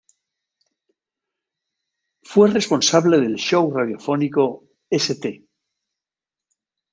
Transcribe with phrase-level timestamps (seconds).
[2.23, 5.45] Fue responsable del show radiofónico "St.